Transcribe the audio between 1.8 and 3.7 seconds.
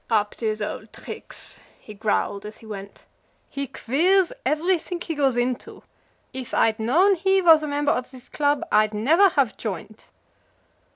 growled as he went. "He